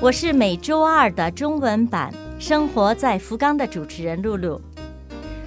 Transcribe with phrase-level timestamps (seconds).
[0.00, 4.60] 我是每周二的中文版《生活在福冈》的主持人露露。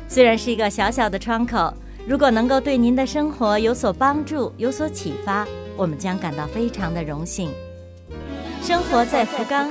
[0.10, 1.74] 虽然是一个小小的窗口，
[2.06, 5.48] 如果能够对您的生活有所帮助、有所启发，
[5.78, 7.50] 我们将感到非常的荣幸。
[8.62, 9.70] 生活在福冈。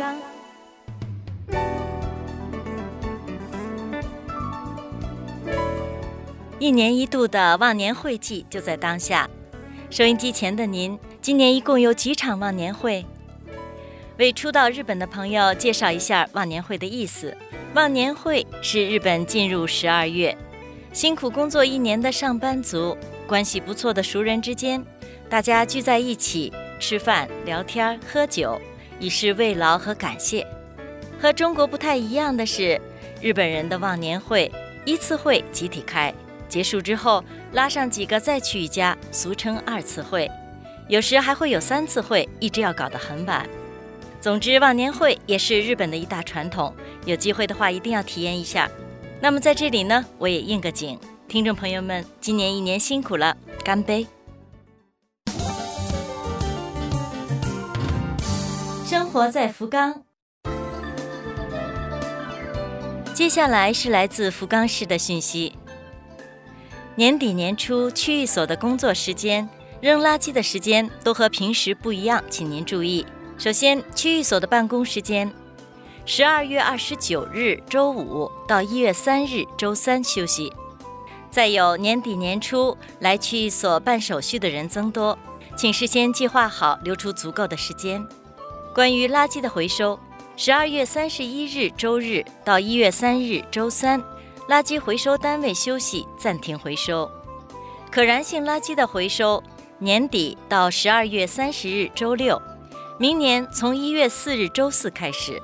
[6.59, 9.29] 一年一度的忘年会季就在当下，
[9.91, 13.05] 收音机前的您，今年一共有几场忘年会？
[14.21, 17.35] 为初到日本的朋友介绍一下忘年会的意思。
[17.73, 20.37] 忘年会是日本进入十二月，
[20.93, 22.95] 辛苦工作一年的上班族，
[23.27, 24.85] 关系不错的熟人之间，
[25.31, 28.61] 大家聚在一起吃饭、聊天、喝酒，
[28.99, 30.47] 以示慰劳和感谢。
[31.19, 32.79] 和中国不太一样的是，
[33.23, 34.53] 日本人的忘年会
[34.85, 36.13] 一次会集体开，
[36.47, 40.31] 结束之后拉上几个再去一家，俗称二次会，
[40.89, 43.49] 有时还会有三次会，一直要搞得很晚。
[44.21, 46.75] 总之，忘年会也是日本的一大传统，
[47.07, 48.71] 有机会的话一定要体验一下。
[49.19, 54.07] 那么在这里呢，我也应个景，听众朋友们，今年一年辛苦了，干杯！
[58.85, 60.03] 生活在福冈。
[63.15, 65.55] 接下来是来自福冈市的讯息：
[66.95, 69.49] 年底年初，区域所的工作时间、
[69.81, 73.07] 扔垃圾的时间都和平时不一样，请您注意。
[73.41, 75.33] 首先，区域所的办公时间：
[76.05, 80.53] 十二月二十九日周五到一月三日周三休息。
[81.31, 85.19] 再有，年底年初来区域所办手续的人增多，
[85.57, 88.07] 请事先计划好，留出足够的时间。
[88.75, 89.99] 关于垃圾的回收，
[90.37, 94.03] 十二月三十一日周日到一月三日周三，
[94.51, 97.11] 垃圾回收单位休息，暂停回收。
[97.91, 99.43] 可燃性垃圾的回收，
[99.79, 102.39] 年底到十二月三十日周六。
[103.01, 105.41] 明年从一月四日周四开始，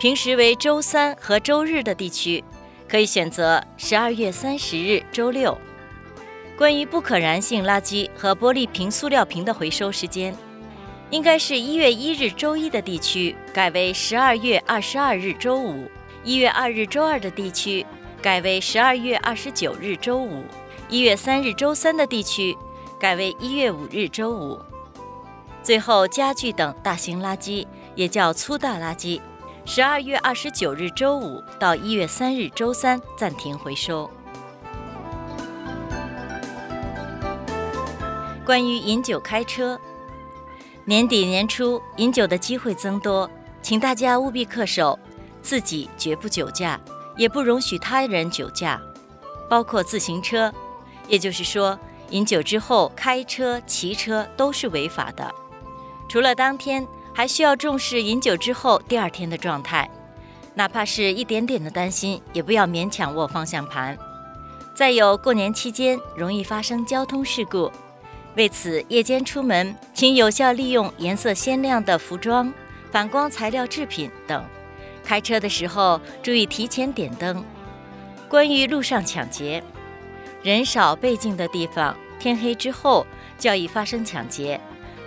[0.00, 2.42] 平时为周三和周日的地区，
[2.88, 5.56] 可以选择十二月三十日周六。
[6.58, 10.34] 关于不可燃性垃圾和玻璃瓶、塑料瓶的回收时间，
[11.10, 15.88] 应该是一月一日周一的地区改为十二月二十二日周五；
[16.24, 17.86] 一月二日周二的地区
[18.20, 20.42] 改为十二月二十九日周五；
[20.88, 22.56] 一月三日周三的地区
[22.98, 24.58] 改为一月五日周五。
[25.66, 27.66] 最后，家具等大型垃圾
[27.96, 29.20] 也叫粗大垃圾，
[29.64, 34.08] 十二月二十九日周五到一月三日周三暂停回收。
[38.44, 39.76] 关于饮酒开车，
[40.84, 43.28] 年底年初饮酒的机会增多，
[43.60, 44.96] 请大家务必恪守，
[45.42, 46.80] 自己绝不酒驾，
[47.16, 48.80] 也不容许他人酒驾，
[49.50, 50.54] 包括自行车。
[51.08, 51.76] 也就是说，
[52.10, 55.34] 饮酒之后开车、骑车都是违法的。
[56.16, 59.90] 除了当天，还需要重视饮酒之后第二天的状态，
[60.54, 63.98] 哪怕是一点点的担心，也不要勉强握方向盘。
[64.74, 67.70] 再有，过年期间容易发生交通事故，
[68.34, 72.50] 为此夜间出门，请有效利用颜色鲜亮的服装、
[72.90, 74.42] 反光材料制品等。
[75.04, 77.44] 开车的时候注意提前点灯。
[78.26, 79.62] 关于路上抢劫，
[80.42, 83.06] 人少背静的地方，天黑之后
[83.36, 84.58] 较易发生抢劫。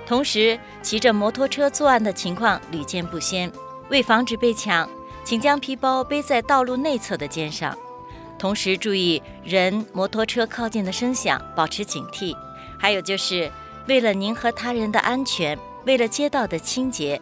[0.09, 3.51] 同时，骑着摩托车作案的情况屡见不鲜。
[3.91, 4.89] 为防止被抢，
[5.23, 7.77] 请将皮包背在道路内侧的肩上。
[8.39, 12.35] 同时，注意人、摩托车靠近的声响，保持警惕。
[12.79, 13.51] 还有就是，
[13.87, 15.55] 为了您和他人的安全，
[15.85, 17.21] 为了街道的清洁，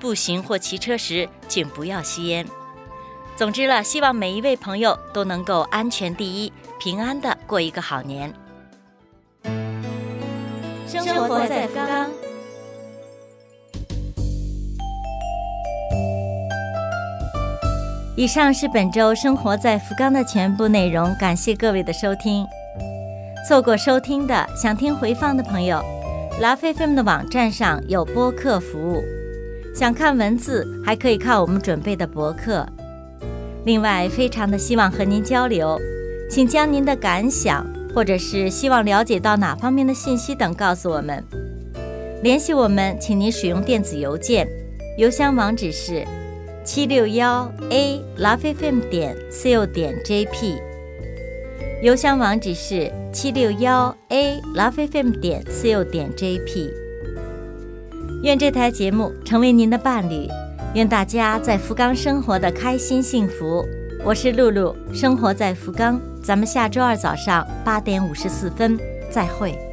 [0.00, 2.46] 步行或骑车时请不要吸烟。
[3.36, 6.50] 总之了，希望每一位朋友都能够安全第一，
[6.80, 8.32] 平安的过一个好年。
[10.86, 12.10] 生活在福冈。
[18.22, 22.46] 以上是本周生活在福冈的全部内容，感谢各位的收听。
[23.48, 25.82] 错过收听的，想听回放的朋友，
[26.40, 29.02] 拉菲菲们的网站上有播客服务。
[29.74, 32.64] 想看文字，还可以看我们准备的博客。
[33.64, 35.76] 另外，非常的希望和您交流，
[36.30, 37.66] 请将您的感想。
[37.92, 41.24] 或者是希望了解到哪方面的信息等，告诉我们。
[42.22, 44.46] 联系我们，请您使用电子邮件，
[44.96, 46.06] 邮箱网址是
[46.64, 50.60] 七六幺 a lovefm 点 co 点 jp，
[51.82, 56.70] 邮箱网址是七六幺 a lovefm 点 co 点 jp。
[58.22, 60.28] 愿这台节目成为您的伴侣，
[60.74, 63.66] 愿大家在福冈生活的开心幸福。
[64.04, 68.78] 我是露露，生活在福冈，咱们下周二早上八点五十四分
[69.10, 69.71] 再会。